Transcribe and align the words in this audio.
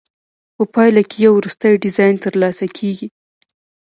په 0.55 0.63
پایله 0.73 1.01
کې 1.09 1.17
یو 1.25 1.33
وروستی 1.37 1.73
ډیزاین 1.83 2.15
ترلاسه 2.25 2.65
کیږي. 2.77 3.07